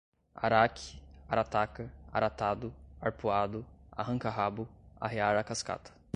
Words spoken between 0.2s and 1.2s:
araque,